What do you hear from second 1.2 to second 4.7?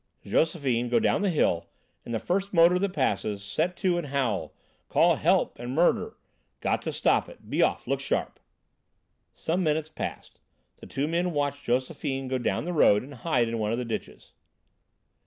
the hill and the first motor that passes, set to and howl;